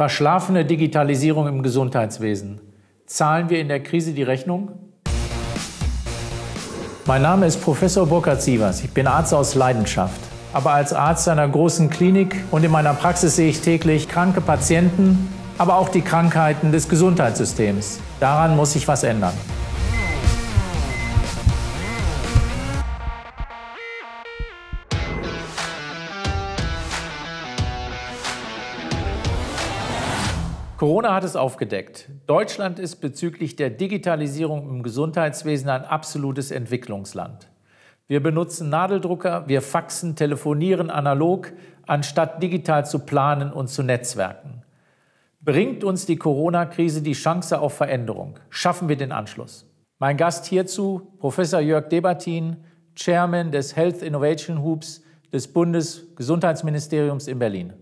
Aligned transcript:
Verschlafene 0.00 0.64
Digitalisierung 0.64 1.46
im 1.46 1.62
Gesundheitswesen. 1.62 2.58
Zahlen 3.04 3.50
wir 3.50 3.60
in 3.60 3.68
der 3.68 3.82
Krise 3.82 4.14
die 4.14 4.22
Rechnung? 4.22 4.70
Mein 7.04 7.20
Name 7.20 7.44
ist 7.44 7.62
Professor 7.62 8.06
Burkhard 8.06 8.40
Sievers. 8.40 8.82
Ich 8.82 8.92
bin 8.92 9.06
Arzt 9.06 9.34
aus 9.34 9.54
Leidenschaft. 9.54 10.18
Aber 10.54 10.72
als 10.72 10.94
Arzt 10.94 11.28
einer 11.28 11.46
großen 11.46 11.90
Klinik 11.90 12.34
und 12.50 12.64
in 12.64 12.70
meiner 12.70 12.94
Praxis 12.94 13.36
sehe 13.36 13.50
ich 13.50 13.60
täglich 13.60 14.08
kranke 14.08 14.40
Patienten, 14.40 15.28
aber 15.58 15.76
auch 15.76 15.90
die 15.90 16.00
Krankheiten 16.00 16.72
des 16.72 16.88
Gesundheitssystems. 16.88 18.00
Daran 18.20 18.56
muss 18.56 18.72
sich 18.72 18.88
was 18.88 19.02
ändern. 19.02 19.34
Corona 30.80 31.12
hat 31.12 31.24
es 31.24 31.36
aufgedeckt. 31.36 32.08
Deutschland 32.26 32.78
ist 32.78 33.02
bezüglich 33.02 33.54
der 33.54 33.68
Digitalisierung 33.68 34.66
im 34.66 34.82
Gesundheitswesen 34.82 35.68
ein 35.68 35.84
absolutes 35.84 36.50
Entwicklungsland. 36.50 37.50
Wir 38.06 38.22
benutzen 38.22 38.70
Nadeldrucker, 38.70 39.46
wir 39.46 39.60
faxen, 39.60 40.16
telefonieren 40.16 40.88
analog, 40.88 41.52
anstatt 41.86 42.42
digital 42.42 42.86
zu 42.86 43.00
planen 43.00 43.52
und 43.52 43.68
zu 43.68 43.82
netzwerken. 43.82 44.62
Bringt 45.42 45.84
uns 45.84 46.06
die 46.06 46.16
Corona-Krise 46.16 47.02
die 47.02 47.12
Chance 47.12 47.60
auf 47.60 47.74
Veränderung? 47.74 48.38
Schaffen 48.48 48.88
wir 48.88 48.96
den 48.96 49.12
Anschluss? 49.12 49.70
Mein 49.98 50.16
Gast 50.16 50.46
hierzu, 50.46 51.12
Professor 51.18 51.60
Jörg 51.60 51.90
Debatin, 51.90 52.56
Chairman 52.94 53.52
des 53.52 53.76
Health 53.76 54.00
Innovation 54.00 54.62
Hubs 54.62 55.02
des 55.30 55.46
Bundesgesundheitsministeriums 55.52 57.28
in 57.28 57.38
Berlin. 57.38 57.74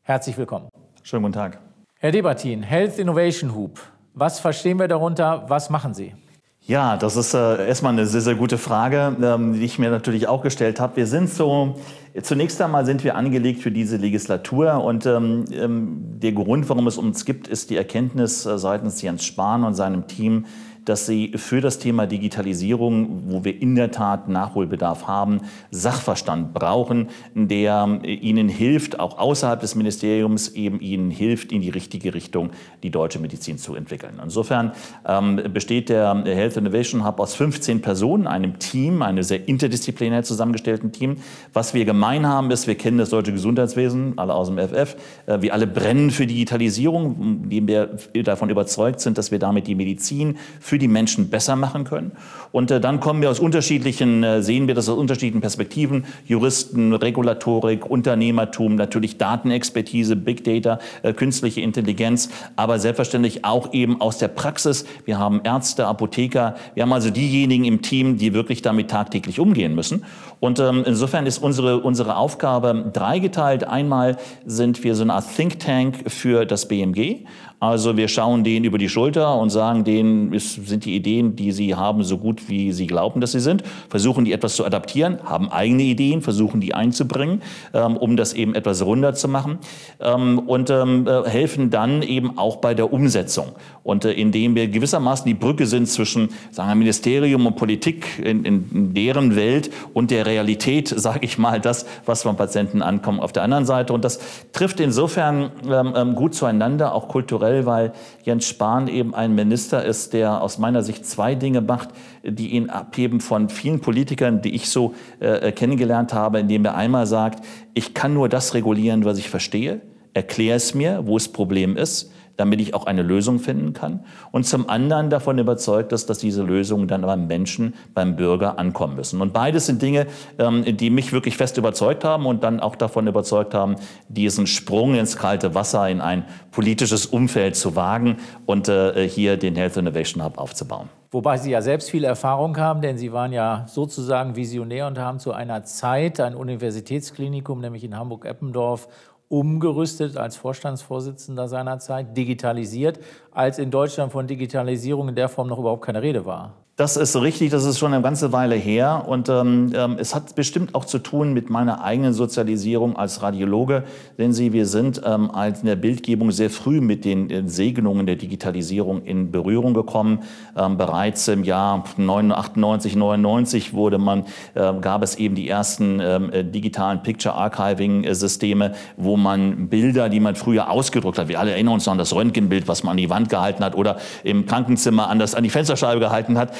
Herzlich 0.00 0.38
willkommen. 0.38 0.70
Schönen 1.02 1.24
guten 1.24 1.34
Tag. 1.34 1.65
Herr 1.98 2.12
Debatin, 2.12 2.62
Health 2.62 2.98
Innovation 2.98 3.54
Hub. 3.54 3.80
Was 4.12 4.38
verstehen 4.38 4.78
wir 4.78 4.86
darunter? 4.86 5.46
Was 5.48 5.70
machen 5.70 5.94
Sie? 5.94 6.12
Ja, 6.60 6.98
das 6.98 7.16
ist 7.16 7.32
äh, 7.32 7.66
erstmal 7.66 7.94
eine 7.94 8.04
sehr, 8.04 8.20
sehr 8.20 8.34
gute 8.34 8.58
Frage, 8.58 9.16
ähm, 9.22 9.54
die 9.54 9.64
ich 9.64 9.78
mir 9.78 9.88
natürlich 9.88 10.28
auch 10.28 10.42
gestellt 10.42 10.78
habe. 10.78 10.96
Wir 10.96 11.06
sind 11.06 11.30
so, 11.30 11.76
zunächst 12.20 12.60
einmal 12.60 12.84
sind 12.84 13.02
wir 13.02 13.14
angelegt 13.14 13.62
für 13.62 13.70
diese 13.70 13.96
Legislatur 13.96 14.84
und 14.84 15.06
ähm, 15.06 15.46
ähm 15.52 16.02
der 16.18 16.32
Grund, 16.32 16.68
warum 16.68 16.86
es 16.86 16.98
uns 16.98 17.24
gibt, 17.24 17.48
ist 17.48 17.70
die 17.70 17.76
Erkenntnis 17.76 18.44
äh, 18.44 18.58
seitens 18.58 19.00
Jens 19.00 19.24
Spahn 19.24 19.64
und 19.64 19.72
seinem 19.72 20.06
Team, 20.06 20.44
dass 20.86 21.04
sie 21.04 21.32
für 21.36 21.60
das 21.60 21.78
Thema 21.78 22.06
Digitalisierung, 22.06 23.24
wo 23.26 23.44
wir 23.44 23.60
in 23.60 23.74
der 23.74 23.90
Tat 23.90 24.28
Nachholbedarf 24.28 25.06
haben, 25.06 25.40
Sachverstand 25.70 26.54
brauchen, 26.54 27.08
der 27.34 28.00
ihnen 28.04 28.48
hilft, 28.48 28.98
auch 28.98 29.18
außerhalb 29.18 29.60
des 29.60 29.74
Ministeriums 29.74 30.48
eben 30.48 30.80
ihnen 30.80 31.10
hilft, 31.10 31.52
in 31.52 31.60
die 31.60 31.70
richtige 31.70 32.14
Richtung 32.14 32.50
die 32.82 32.90
deutsche 32.90 33.18
Medizin 33.18 33.58
zu 33.58 33.74
entwickeln. 33.74 34.20
Insofern 34.22 34.72
ähm, 35.06 35.40
besteht 35.52 35.88
der 35.88 36.22
Health 36.24 36.56
Innovation 36.56 37.04
Hub 37.04 37.18
aus 37.18 37.34
15 37.34 37.82
Personen, 37.82 38.26
einem 38.26 38.58
Team, 38.58 39.02
einem 39.02 39.24
sehr 39.24 39.48
interdisziplinär 39.48 40.22
zusammengestellten 40.22 40.92
Team. 40.92 41.16
Was 41.52 41.74
wir 41.74 41.84
gemein 41.84 42.26
haben, 42.26 42.50
ist, 42.50 42.68
wir 42.68 42.76
kennen 42.76 42.98
das 42.98 43.10
deutsche 43.10 43.32
Gesundheitswesen, 43.32 44.14
alle 44.18 44.34
aus 44.34 44.48
dem 44.48 44.58
FF. 44.58 44.96
Äh, 45.26 45.42
wir 45.42 45.52
alle 45.52 45.66
brennen 45.66 46.10
für 46.10 46.26
Digitalisierung, 46.26 47.42
indem 47.44 47.66
wir 47.66 47.96
davon 48.22 48.50
überzeugt 48.50 49.00
sind, 49.00 49.18
dass 49.18 49.32
wir 49.32 49.40
damit 49.40 49.66
die 49.66 49.74
Medizin 49.74 50.36
für 50.60 50.75
für 50.76 50.80
die 50.80 50.88
Menschen 50.88 51.30
besser 51.30 51.56
machen 51.56 51.84
können. 51.84 52.12
Und 52.52 52.70
äh, 52.70 52.82
dann 52.82 53.00
kommen 53.00 53.22
wir 53.22 53.30
aus 53.30 53.40
unterschiedlichen, 53.40 54.22
äh, 54.22 54.42
sehen 54.42 54.68
wir 54.68 54.74
das 54.74 54.90
aus 54.90 54.98
unterschiedlichen 54.98 55.40
Perspektiven, 55.40 56.04
Juristen, 56.26 56.92
Regulatorik, 56.92 57.86
Unternehmertum, 57.86 58.74
natürlich 58.74 59.16
Datenexpertise, 59.16 60.16
Big 60.16 60.44
Data, 60.44 60.78
äh, 61.02 61.14
künstliche 61.14 61.62
Intelligenz, 61.62 62.28
aber 62.56 62.78
selbstverständlich 62.78 63.42
auch 63.46 63.72
eben 63.72 64.02
aus 64.02 64.18
der 64.18 64.28
Praxis. 64.28 64.84
Wir 65.06 65.18
haben 65.18 65.40
Ärzte, 65.44 65.86
Apotheker, 65.86 66.56
wir 66.74 66.82
haben 66.82 66.92
also 66.92 67.08
diejenigen 67.08 67.64
im 67.64 67.80
Team, 67.80 68.18
die 68.18 68.34
wirklich 68.34 68.60
damit 68.60 68.90
tagtäglich 68.90 69.40
umgehen 69.40 69.74
müssen. 69.74 70.04
Und 70.40 70.58
ähm, 70.58 70.84
insofern 70.86 71.24
ist 71.24 71.38
unsere, 71.38 71.78
unsere 71.80 72.18
Aufgabe 72.18 72.90
dreigeteilt. 72.92 73.64
Einmal 73.64 74.18
sind 74.44 74.84
wir 74.84 74.94
so 74.94 75.04
eine 75.04 75.14
Art 75.14 75.24
Think 75.34 75.58
Tank 75.58 76.10
für 76.10 76.44
das 76.44 76.68
BMG. 76.68 77.24
Also 77.58 77.96
wir 77.96 78.08
schauen 78.08 78.44
denen 78.44 78.66
über 78.66 78.76
die 78.76 78.90
Schulter 78.90 79.34
und 79.38 79.48
sagen 79.48 79.82
denen, 79.84 80.34
ist, 80.34 80.66
sind 80.66 80.84
die 80.84 80.94
Ideen, 80.94 81.36
die 81.36 81.52
sie 81.52 81.74
haben, 81.74 82.04
so 82.04 82.18
gut, 82.18 82.50
wie 82.50 82.70
sie 82.72 82.86
glauben, 82.86 83.22
dass 83.22 83.32
sie 83.32 83.40
sind, 83.40 83.62
versuchen 83.88 84.26
die 84.26 84.32
etwas 84.32 84.56
zu 84.56 84.64
adaptieren, 84.64 85.18
haben 85.24 85.50
eigene 85.50 85.84
Ideen, 85.84 86.20
versuchen 86.20 86.60
die 86.60 86.74
einzubringen, 86.74 87.40
ähm, 87.72 87.96
um 87.96 88.18
das 88.18 88.34
eben 88.34 88.54
etwas 88.54 88.84
runder 88.84 89.14
zu 89.14 89.28
machen 89.28 89.58
ähm, 90.00 90.38
und 90.38 90.68
ähm, 90.68 91.06
äh, 91.06 91.26
helfen 91.30 91.70
dann 91.70 92.02
eben 92.02 92.36
auch 92.36 92.56
bei 92.56 92.74
der 92.74 92.92
Umsetzung. 92.92 93.46
Und 93.82 94.04
äh, 94.04 94.12
indem 94.12 94.54
wir 94.54 94.68
gewissermaßen 94.68 95.24
die 95.24 95.34
Brücke 95.34 95.66
sind 95.66 95.88
zwischen 95.88 96.28
sagen 96.50 96.68
wir, 96.68 96.74
Ministerium 96.74 97.46
und 97.46 97.56
Politik 97.56 98.18
in, 98.22 98.44
in 98.44 98.92
deren 98.92 99.34
Welt 99.34 99.70
und 99.94 100.10
der 100.10 100.26
Realität, 100.26 100.88
sage 100.94 101.20
ich 101.22 101.38
mal, 101.38 101.58
das, 101.58 101.86
was 102.04 102.24
vom 102.24 102.36
Patienten 102.36 102.82
ankommt 102.82 103.22
auf 103.22 103.32
der 103.32 103.44
anderen 103.44 103.64
Seite. 103.64 103.94
Und 103.94 104.04
das 104.04 104.20
trifft 104.52 104.78
insofern 104.78 105.52
ähm, 105.66 105.94
ähm 105.96 106.14
gut 106.14 106.34
zueinander, 106.34 106.94
auch 106.94 107.08
kulturell 107.08 107.45
kulturell, 107.46 107.66
weil 107.66 107.92
Jens 108.24 108.46
Spahn 108.46 108.88
eben 108.88 109.14
ein 109.14 109.34
Minister 109.34 109.84
ist, 109.84 110.12
der 110.12 110.42
aus 110.42 110.58
meiner 110.58 110.82
Sicht 110.82 111.06
zwei 111.06 111.34
Dinge 111.34 111.60
macht, 111.60 111.90
die 112.22 112.48
ihn 112.50 112.70
abheben 112.70 113.20
von 113.20 113.48
vielen 113.48 113.80
Politikern, 113.80 114.42
die 114.42 114.54
ich 114.54 114.68
so 114.68 114.94
äh, 115.20 115.52
kennengelernt 115.52 116.12
habe, 116.12 116.40
indem 116.40 116.64
er 116.64 116.76
einmal 116.76 117.06
sagt, 117.06 117.44
ich 117.74 117.94
kann 117.94 118.14
nur 118.14 118.28
das 118.28 118.54
regulieren, 118.54 119.04
was 119.04 119.18
ich 119.18 119.30
verstehe, 119.30 119.80
erkläre 120.14 120.56
es 120.56 120.74
mir, 120.74 121.06
wo 121.06 121.16
das 121.18 121.28
Problem 121.28 121.76
ist 121.76 122.10
damit 122.36 122.60
ich 122.60 122.74
auch 122.74 122.86
eine 122.86 123.02
Lösung 123.02 123.38
finden 123.38 123.72
kann. 123.72 124.00
Und 124.30 124.44
zum 124.44 124.68
anderen 124.68 125.10
davon 125.10 125.38
überzeugt 125.38 125.92
ist, 125.92 126.10
dass 126.10 126.18
diese 126.18 126.42
Lösungen 126.42 126.88
dann 126.88 127.02
beim 127.02 127.26
Menschen, 127.26 127.74
beim 127.94 128.16
Bürger 128.16 128.58
ankommen 128.58 128.96
müssen. 128.96 129.20
Und 129.20 129.32
beides 129.32 129.66
sind 129.66 129.82
Dinge, 129.82 130.06
ähm, 130.38 130.64
die 130.76 130.90
mich 130.90 131.12
wirklich 131.12 131.36
fest 131.36 131.56
überzeugt 131.56 132.04
haben 132.04 132.26
und 132.26 132.44
dann 132.44 132.60
auch 132.60 132.76
davon 132.76 133.06
überzeugt 133.06 133.54
haben, 133.54 133.76
diesen 134.08 134.46
Sprung 134.46 134.94
ins 134.94 135.16
kalte 135.16 135.54
Wasser, 135.54 135.88
in 135.88 136.00
ein 136.00 136.24
politisches 136.50 137.06
Umfeld 137.06 137.56
zu 137.56 137.76
wagen 137.76 138.16
und 138.46 138.68
äh, 138.68 139.08
hier 139.08 139.36
den 139.36 139.56
Health 139.56 139.76
Innovation 139.76 140.24
Hub 140.24 140.38
aufzubauen. 140.38 140.88
Wobei 141.10 141.38
Sie 141.38 141.50
ja 141.50 141.62
selbst 141.62 141.90
viel 141.90 142.04
Erfahrung 142.04 142.58
haben, 142.58 142.82
denn 142.82 142.98
Sie 142.98 143.12
waren 143.12 143.32
ja 143.32 143.64
sozusagen 143.68 144.36
Visionär 144.36 144.86
und 144.86 144.98
haben 144.98 145.18
zu 145.18 145.32
einer 145.32 145.64
Zeit 145.64 146.20
ein 146.20 146.34
Universitätsklinikum, 146.34 147.60
nämlich 147.60 147.84
in 147.84 147.96
Hamburg-Eppendorf, 147.96 148.88
umgerüstet 149.28 150.16
als 150.16 150.36
Vorstandsvorsitzender 150.36 151.48
seinerzeit, 151.48 152.16
digitalisiert, 152.16 153.00
als 153.30 153.58
in 153.58 153.70
Deutschland 153.70 154.12
von 154.12 154.26
Digitalisierung 154.26 155.08
in 155.08 155.14
der 155.14 155.28
Form 155.28 155.48
noch 155.48 155.58
überhaupt 155.58 155.84
keine 155.84 156.02
Rede 156.02 156.24
war. 156.24 156.65
Das 156.76 156.98
ist 156.98 157.16
richtig, 157.16 157.50
das 157.52 157.64
ist 157.64 157.78
schon 157.78 157.94
eine 157.94 158.02
ganze 158.02 158.32
Weile 158.32 158.54
her 158.54 159.04
und 159.08 159.30
ähm, 159.30 159.72
ähm, 159.74 159.96
es 159.98 160.14
hat 160.14 160.34
bestimmt 160.34 160.74
auch 160.74 160.84
zu 160.84 160.98
tun 160.98 161.32
mit 161.32 161.48
meiner 161.48 161.82
eigenen 161.82 162.12
Sozialisierung 162.12 162.98
als 162.98 163.22
Radiologe. 163.22 163.84
Denn 164.18 164.34
Sie, 164.34 164.52
wir 164.52 164.66
sind 164.66 165.00
ähm, 165.02 165.30
als 165.30 165.60
in 165.60 165.68
der 165.68 165.76
Bildgebung 165.76 166.32
sehr 166.32 166.50
früh 166.50 166.82
mit 166.82 167.06
den 167.06 167.30
äh, 167.30 167.44
Segnungen 167.46 168.04
der 168.04 168.16
Digitalisierung 168.16 169.04
in 169.04 169.30
Berührung 169.30 169.72
gekommen. 169.72 170.24
Ähm, 170.54 170.76
bereits 170.76 171.26
im 171.28 171.44
Jahr 171.44 171.82
98, 171.96 172.94
99 172.94 173.72
wurde 173.72 173.96
man, 173.96 174.26
äh, 174.52 174.74
gab 174.78 175.02
es 175.02 175.14
eben 175.14 175.34
die 175.34 175.48
ersten 175.48 176.00
ähm, 176.02 176.30
äh, 176.30 176.44
digitalen 176.44 177.02
Picture 177.02 177.34
Archiving 177.34 178.04
äh, 178.04 178.14
Systeme, 178.14 178.74
wo 178.98 179.16
man 179.16 179.70
Bilder, 179.70 180.10
die 180.10 180.20
man 180.20 180.36
früher 180.36 180.70
ausgedruckt 180.70 181.16
hat, 181.16 181.28
wir 181.28 181.40
alle 181.40 181.52
erinnern 181.52 181.72
uns 181.72 181.88
an 181.88 181.96
das 181.96 182.14
Röntgenbild, 182.14 182.68
was 182.68 182.82
man 182.82 182.90
an 182.90 182.96
die 182.98 183.08
Wand 183.08 183.30
gehalten 183.30 183.64
hat 183.64 183.74
oder 183.74 183.96
im 184.24 184.44
Krankenzimmer 184.44 185.08
an, 185.08 185.18
das, 185.18 185.34
an 185.34 185.42
die 185.42 185.48
Fensterscheibe 185.48 186.00
gehalten 186.00 186.36
hat, 186.36 186.52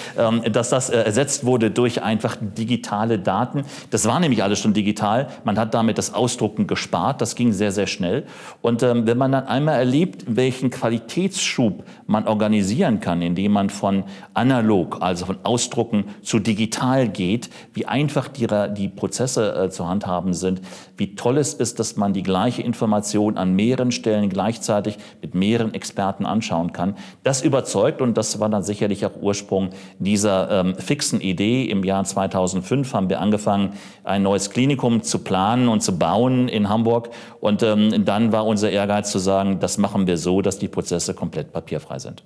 dass 0.51 0.71
das 0.71 0.91
äh, 0.91 0.99
ersetzt 0.99 1.45
wurde 1.45 1.71
durch 1.71 2.03
einfach 2.03 2.37
digitale 2.41 3.19
Daten. 3.19 3.65
Das 3.91 4.07
war 4.07 4.21
nämlich 4.21 4.43
alles 4.43 4.59
schon 4.59 4.75
digital. 4.75 5.29
Man 5.45 5.59
hat 5.59 5.75
damit 5.75 5.99
das 5.99 6.15
Ausdrucken 6.15 6.67
gespart. 6.67 7.21
Das 7.21 7.35
ging 7.35 7.53
sehr, 7.53 7.73
sehr 7.73 7.87
schnell. 7.87 8.25
Und 8.63 8.83
ähm, 8.83 9.07
wenn 9.07 9.19
man 9.19 9.33
dann 9.33 9.47
einmal 9.47 9.79
erlebt, 9.79 10.25
welchen 10.27 10.71
Qualitätsschub 10.71 11.85
man 12.07 12.27
organisieren 12.27 13.01
kann, 13.01 13.23
indem 13.23 13.53
man 13.53 13.71
von 13.71 14.05
analog, 14.35 14.99
also 15.01 15.27
von 15.27 15.39
Ausdrucken 15.43 16.05
zu 16.23 16.39
digital 16.39 17.09
geht, 17.09 17.51
wie 17.75 17.87
einfach 17.87 18.29
die, 18.29 18.47
die 18.77 18.89
Prozesse 18.89 19.55
äh, 19.55 19.71
zu 19.71 19.89
handhaben 19.89 20.35
sind, 20.35 20.61
wie 20.97 21.15
toll 21.15 21.39
es 21.39 21.55
ist, 21.55 21.79
dass 21.79 21.97
man 21.97 22.13
die 22.13 22.23
gleiche 22.23 22.63
Information 22.63 23.37
an 23.37 23.55
mehreren 23.55 23.93
Stellen 23.93 24.29
gleichzeitig 24.29 24.99
mit 25.23 25.35
mehreren 25.35 25.75
Experten 25.75 26.27
anschauen 26.27 26.73
kann. 26.73 26.97
Das 27.23 27.43
überzeugt 27.43 28.01
und 28.01 28.17
das 28.17 28.41
war 28.41 28.49
dann 28.49 28.63
sicherlich 28.63 29.05
auch 29.07 29.17
Ursprung 29.21 29.71
dieser 29.99 30.51
ähm, 30.51 30.75
fixen 30.77 31.21
Idee. 31.21 31.65
Im 31.65 31.85
Jahr 31.85 32.05
2005 32.05 32.93
haben 32.93 33.09
wir 33.09 33.21
angefangen, 33.21 33.75
ein 34.05 34.23
neues 34.23 34.51
Klinikum 34.51 35.03
zu 35.03 35.21
planen 35.21 35.69
und 35.69 35.83
zu 35.83 35.99
bauen 35.99 36.49
in 36.49 36.69
Hamburg. 36.69 37.11
Und 37.41 37.63
ähm, 37.63 38.05
dann 38.05 38.33
war 38.33 38.47
unser 38.47 38.71
Ehrgeiz 38.71 39.11
zu 39.11 39.19
sagen, 39.19 39.59
das 39.61 39.79
machen 39.79 40.07
wir 40.07 40.17
so, 40.17 40.43
dass 40.43 40.59
die 40.59 40.69
Prozesse 40.69 41.15
komplett 41.15 41.53
papierfrei 41.53 41.99
sind. 41.99 42.25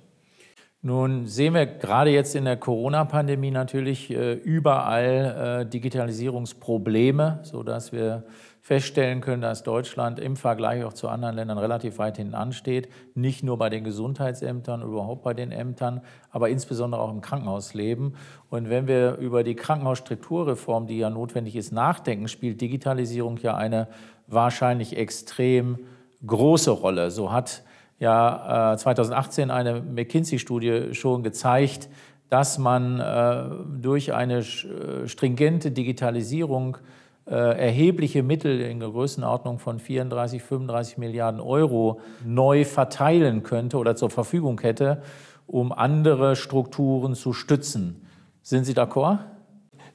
Nun 0.83 1.27
sehen 1.27 1.53
wir 1.53 1.67
gerade 1.67 2.09
jetzt 2.09 2.35
in 2.35 2.45
der 2.45 2.57
Corona-Pandemie 2.57 3.51
natürlich 3.51 4.09
äh, 4.09 4.33
überall 4.33 5.61
äh, 5.61 5.69
Digitalisierungsprobleme, 5.69 7.39
sodass 7.43 7.91
wir 7.91 8.23
feststellen 8.61 9.21
können, 9.21 9.41
dass 9.41 9.63
Deutschland 9.63 10.19
im 10.19 10.35
Vergleich 10.35 10.83
auch 10.83 10.93
zu 10.93 11.09
anderen 11.09 11.35
Ländern 11.35 11.57
relativ 11.57 11.97
weit 11.97 12.17
hinten 12.17 12.35
ansteht. 12.35 12.89
Nicht 13.15 13.43
nur 13.43 13.57
bei 13.57 13.69
den 13.69 13.83
Gesundheitsämtern, 13.83 14.83
überhaupt 14.83 15.23
bei 15.23 15.33
den 15.33 15.51
Ämtern, 15.51 16.01
aber 16.29 16.49
insbesondere 16.49 17.01
auch 17.01 17.09
im 17.09 17.21
Krankenhausleben. 17.21 18.15
Und 18.51 18.69
wenn 18.69 18.87
wir 18.87 19.17
über 19.17 19.43
die 19.43 19.55
Krankenhausstrukturreform, 19.55 20.85
die 20.85 20.99
ja 20.99 21.09
notwendig 21.09 21.55
ist, 21.55 21.71
nachdenken, 21.71 22.27
spielt 22.27 22.61
Digitalisierung 22.61 23.37
ja 23.37 23.55
eine 23.55 23.87
wahrscheinlich 24.27 24.95
extrem 24.95 25.79
große 26.25 26.69
Rolle. 26.69 27.09
So 27.09 27.31
hat 27.31 27.63
ja 27.97 28.75
2018 28.77 29.49
äh, 29.49 29.53
eine 29.53 29.81
McKinsey-Studie 29.81 30.93
schon 30.93 31.23
gezeigt, 31.23 31.89
dass 32.29 32.57
man 32.59 32.99
äh, 32.99 33.43
durch 33.81 34.13
eine 34.13 34.37
äh, 34.37 35.07
stringente 35.07 35.71
Digitalisierung 35.71 36.77
erhebliche 37.25 38.23
Mittel 38.23 38.61
in 38.61 38.79
der 38.79 38.89
Größenordnung 38.89 39.59
von 39.59 39.79
34, 39.79 40.41
35 40.41 40.97
Milliarden 40.97 41.39
Euro 41.39 42.01
neu 42.25 42.65
verteilen 42.65 43.43
könnte 43.43 43.77
oder 43.77 43.95
zur 43.95 44.09
Verfügung 44.09 44.59
hätte, 44.61 45.01
um 45.47 45.71
andere 45.71 46.35
Strukturen 46.35 47.13
zu 47.15 47.33
stützen. 47.33 48.07
Sind 48.41 48.65
Sie 48.65 48.73
d'accord? 48.73 49.19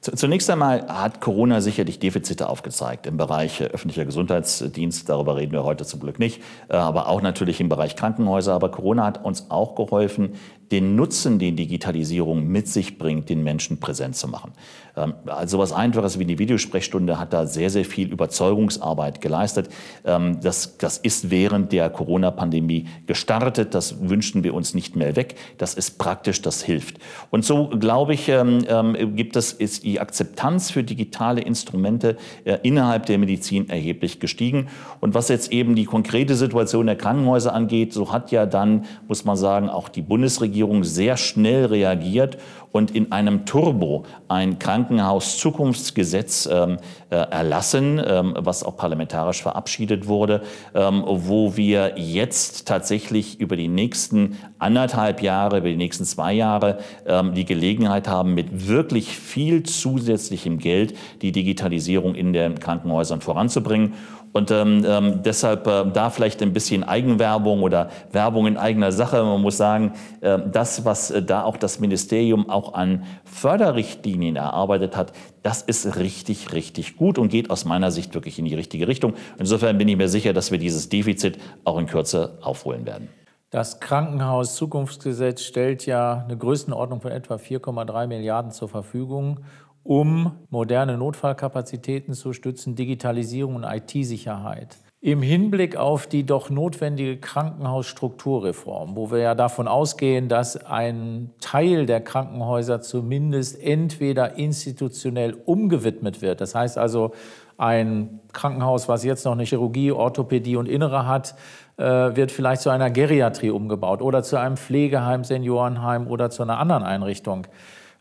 Zunächst 0.01 0.49
einmal 0.49 0.87
hat 0.87 1.21
Corona 1.21 1.59
sicherlich 1.59 1.99
Defizite 1.99 2.49
aufgezeigt 2.49 3.07
im 3.07 3.17
Bereich 3.17 3.61
öffentlicher 3.61 4.05
Gesundheitsdienst. 4.05 5.09
Darüber 5.09 5.35
reden 5.35 5.51
wir 5.51 5.63
heute 5.63 5.85
zum 5.85 5.99
Glück 5.99 6.19
nicht, 6.19 6.41
aber 6.69 7.07
auch 7.07 7.21
natürlich 7.21 7.59
im 7.59 7.67
Bereich 7.67 7.95
Krankenhäuser. 7.95 8.53
Aber 8.53 8.69
Corona 8.69 9.05
hat 9.05 9.23
uns 9.23 9.49
auch 9.49 9.75
geholfen, 9.75 10.35
den 10.71 10.95
Nutzen, 10.95 11.39
den 11.39 11.55
Digitalisierung 11.55 12.47
mit 12.47 12.67
sich 12.67 12.97
bringt, 12.97 13.29
den 13.29 13.43
Menschen 13.43 13.79
präsent 13.79 14.15
zu 14.15 14.27
machen. 14.27 14.51
Ähm, 14.95 15.13
also 15.25 15.59
was 15.59 15.71
Einfaches 15.71 16.19
wie 16.19 16.25
die 16.25 16.39
Videosprechstunde 16.39 17.19
hat 17.19 17.33
da 17.33 17.45
sehr, 17.45 17.69
sehr 17.69 17.85
viel 17.85 18.11
Überzeugungsarbeit 18.11 19.21
geleistet. 19.21 19.69
Ähm, 20.03 20.39
das, 20.41 20.77
das 20.77 20.97
ist 20.97 21.29
während 21.29 21.71
der 21.71 21.89
Corona-Pandemie 21.89 22.87
gestartet. 23.05 23.73
Das 23.73 24.09
wünschen 24.09 24.43
wir 24.43 24.53
uns 24.53 24.73
nicht 24.73 24.95
mehr 24.95 25.15
weg. 25.15 25.35
Das 25.57 25.73
ist 25.73 25.97
praktisch, 25.97 26.41
das 26.41 26.61
hilft. 26.61 26.97
Und 27.29 27.45
so, 27.45 27.69
glaube 27.69 28.13
ich, 28.13 28.27
ähm, 28.27 29.15
gibt 29.15 29.35
es, 29.35 29.55
die 29.87 29.99
Akzeptanz 29.99 30.69
für 30.69 30.83
digitale 30.83 31.41
Instrumente 31.41 32.17
äh, 32.43 32.57
innerhalb 32.63 33.05
der 33.05 33.17
Medizin 33.17 33.69
erheblich 33.69 34.19
gestiegen. 34.19 34.67
Und 34.99 35.13
was 35.13 35.29
jetzt 35.29 35.51
eben 35.51 35.75
die 35.75 35.85
konkrete 35.85 36.35
Situation 36.35 36.85
der 36.85 36.97
Krankenhäuser 36.97 37.53
angeht, 37.53 37.93
so 37.93 38.11
hat 38.11 38.31
ja 38.31 38.45
dann, 38.45 38.85
muss 39.07 39.23
man 39.23 39.37
sagen, 39.37 39.69
auch 39.69 39.89
die 39.89 40.01
Bundesregierung 40.01 40.83
sehr 40.83 41.15
schnell 41.17 41.65
reagiert 41.65 42.37
und 42.71 42.91
in 42.91 43.11
einem 43.11 43.45
Turbo 43.45 44.03
ein 44.27 44.59
Krankenhauszukunftsgesetz 44.59 46.47
ähm, 46.51 46.77
äh, 47.09 47.15
erlassen, 47.15 47.99
ähm, 48.05 48.35
was 48.37 48.63
auch 48.63 48.77
parlamentarisch 48.77 49.41
verabschiedet 49.41 50.07
wurde, 50.07 50.41
ähm, 50.75 51.03
wo 51.05 51.57
wir 51.57 51.93
jetzt 51.97 52.67
tatsächlich 52.67 53.39
über 53.39 53.55
die 53.55 53.67
nächsten 53.67 54.37
anderthalb 54.59 55.21
Jahre, 55.21 55.59
über 55.59 55.69
die 55.69 55.75
nächsten 55.75 56.05
zwei 56.05 56.33
Jahre 56.33 56.77
ähm, 57.05 57.33
die 57.33 57.45
Gelegenheit 57.45 58.07
haben, 58.07 58.33
mit 58.33 58.67
wirklich 58.67 59.17
viel 59.17 59.63
zusätzlichem 59.79 60.57
Geld 60.57 60.95
die 61.21 61.31
Digitalisierung 61.31 62.15
in 62.15 62.33
den 62.33 62.59
Krankenhäusern 62.59 63.21
voranzubringen. 63.21 63.93
Und 64.33 64.51
ähm, 64.51 64.85
ähm, 64.85 65.23
deshalb 65.23 65.65
äh, 65.65 65.85
da 65.91 66.09
vielleicht 66.09 66.43
ein 66.43 66.53
bisschen 66.53 66.83
Eigenwerbung 66.83 67.63
oder 67.63 67.89
Werbung 68.11 68.45
in 68.45 68.57
eigener 68.57 68.91
Sache. 68.91 69.23
Man 69.23 69.41
muss 69.41 69.57
sagen, 69.57 69.93
äh, 70.21 70.37
das, 70.51 70.85
was 70.85 71.09
äh, 71.09 71.23
da 71.23 71.43
auch 71.43 71.57
das 71.57 71.79
Ministerium 71.79 72.49
auch 72.49 72.73
an 72.73 73.03
Förderrichtlinien 73.23 74.35
erarbeitet 74.35 74.95
hat, 74.95 75.13
das 75.41 75.63
ist 75.63 75.95
richtig, 75.95 76.53
richtig 76.53 76.97
gut 76.97 77.17
und 77.17 77.29
geht 77.29 77.49
aus 77.49 77.65
meiner 77.65 77.89
Sicht 77.89 78.13
wirklich 78.13 78.37
in 78.37 78.45
die 78.45 78.55
richtige 78.55 78.87
Richtung. 78.87 79.13
Insofern 79.39 79.77
bin 79.77 79.87
ich 79.87 79.97
mir 79.97 80.09
sicher, 80.09 80.33
dass 80.33 80.51
wir 80.51 80.59
dieses 80.59 80.89
Defizit 80.89 81.39
auch 81.63 81.79
in 81.79 81.87
Kürze 81.87 82.37
aufholen 82.41 82.85
werden. 82.85 83.09
Das 83.49 83.79
Krankenhaus-Zukunftsgesetz 83.79 85.41
stellt 85.41 85.85
ja 85.85 86.25
eine 86.25 86.37
Größenordnung 86.37 86.99
von 86.99 87.11
etwa 87.11 87.35
4,3 87.35 88.05
Milliarden 88.07 88.51
zur 88.51 88.67
Verfügung 88.67 89.39
um 89.87 90.33
moderne 90.49 90.97
Notfallkapazitäten 90.97 92.13
zu 92.13 92.33
stützen, 92.33 92.75
Digitalisierung 92.75 93.55
und 93.55 93.63
IT-Sicherheit. 93.63 94.77
Im 94.99 95.21
Hinblick 95.21 95.77
auf 95.77 96.07
die 96.07 96.25
doch 96.25 96.49
notwendige 96.49 97.17
Krankenhausstrukturreform, 97.17 98.97
wo 98.97 99.11
wir 99.11 99.19
ja 99.19 99.33
davon 99.33 99.69
ausgehen, 99.69 100.27
dass 100.27 100.57
ein 100.57 101.29
Teil 101.39 101.85
der 101.85 102.01
Krankenhäuser 102.01 102.81
zumindest 102.81 103.61
entweder 103.63 104.37
institutionell 104.37 105.37
umgewidmet 105.45 106.21
wird, 106.21 106.41
das 106.41 106.53
heißt 106.53 106.77
also 106.77 107.13
ein 107.57 108.19
Krankenhaus, 108.33 108.89
was 108.89 109.05
jetzt 109.05 109.23
noch 109.23 109.31
eine 109.31 109.45
Chirurgie, 109.45 109.91
Orthopädie 109.91 110.57
und 110.57 110.67
Innere 110.67 111.07
hat, 111.07 111.35
äh, 111.77 111.83
wird 111.83 112.31
vielleicht 112.31 112.61
zu 112.61 112.69
einer 112.69 112.89
Geriatrie 112.89 113.51
umgebaut 113.51 114.01
oder 114.01 114.21
zu 114.21 114.37
einem 114.37 114.57
Pflegeheim, 114.57 115.23
Seniorenheim 115.23 116.07
oder 116.07 116.29
zu 116.29 116.43
einer 116.43 116.59
anderen 116.59 116.83
Einrichtung. 116.83 117.47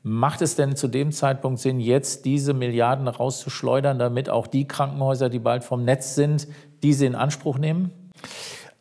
Macht 0.09 0.41
es 0.41 0.55
denn 0.55 0.77
zu 0.77 0.87
dem 0.87 1.11
Zeitpunkt 1.11 1.59
Sinn, 1.59 1.81
jetzt 1.81 2.27
diese 2.27 2.55
Milliarden 2.55 3.09
rauszuschleudern, 3.09 3.99
damit 3.99 4.31
auch 4.31 4.47
die 4.47 4.69
Krankenhäuser, 4.69 5.29
die 5.29 5.41
bald 5.41 5.65
vom 5.65 5.85
Netz 5.85 6.15
sind, 6.15 6.47
diese 6.85 7.07
in 7.07 7.17
Anspruch 7.17 7.59
nehmen? 7.59 7.91